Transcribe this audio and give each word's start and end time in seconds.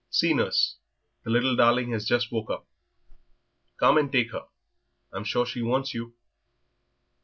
"See, 0.09 0.33
nurse, 0.33 0.77
the 1.21 1.29
little 1.29 1.55
darling 1.55 1.91
has 1.91 2.05
just 2.07 2.31
woke 2.31 2.49
up; 2.49 2.65
come 3.77 3.99
and 3.99 4.11
take 4.11 4.31
her, 4.31 4.47
I'm 5.13 5.23
sure 5.25 5.45
she 5.45 5.61
wants 5.61 5.93
you." 5.93 6.15